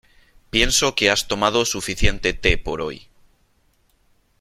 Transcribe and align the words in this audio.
Pienso 0.49 0.95
que 0.95 1.11
has 1.11 1.27
tomado 1.27 1.63
suficiente 1.63 2.33
té 2.33 2.57
por 2.57 2.81
hoy. 2.81 3.07